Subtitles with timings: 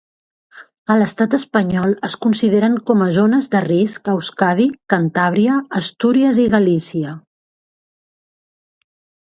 [0.93, 7.15] A l'estat espanyol, es consideren com a zones de risc Euskadi, Cantàbria, Astúries i Galícia.